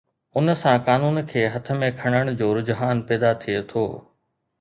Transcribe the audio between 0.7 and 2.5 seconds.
قانون کي هٿ ۾ کڻڻ جو